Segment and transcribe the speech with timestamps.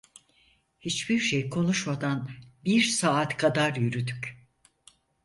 [0.79, 2.29] Hiçbir şey konuşmadan
[2.65, 4.47] bir saat kadar yürüdük.